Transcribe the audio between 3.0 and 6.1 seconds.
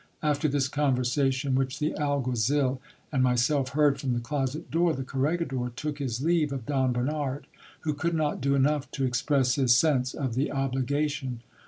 and myself heard from the closet door, the corregidor took